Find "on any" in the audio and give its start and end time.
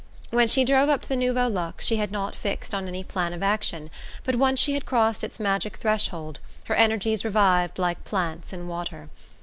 2.73-3.03